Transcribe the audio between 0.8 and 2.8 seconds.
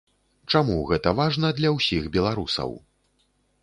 гэта важна для ўсіх беларусаў?